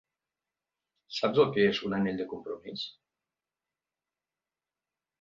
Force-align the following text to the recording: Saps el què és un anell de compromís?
Saps 1.17 1.41
el 1.43 1.51
què 1.59 1.67
és 1.73 1.83
un 1.89 1.95
anell 1.99 2.19
de 2.23 2.27
compromís? 2.33 2.89